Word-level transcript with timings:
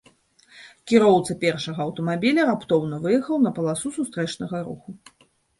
Кіроўца 0.91 1.35
першага 1.43 1.79
аўтамабіля 1.85 2.45
раптоўна 2.49 3.01
выехаў 3.05 3.37
на 3.47 3.55
паласу 3.59 3.87
сустрэчнага 3.99 4.65
руху. 4.73 4.89